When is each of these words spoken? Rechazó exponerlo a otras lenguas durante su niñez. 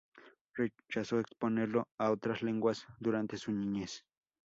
Rechazó 0.55 1.19
exponerlo 1.19 1.87
a 1.99 2.09
otras 2.09 2.41
lenguas 2.41 2.87
durante 2.99 3.37
su 3.37 3.51
niñez. 3.51 4.03